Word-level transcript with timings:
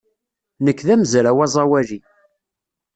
Nekk 0.65 0.79
d 0.87 0.89
amezraw 0.93 1.37
aẓawali. 1.45 1.99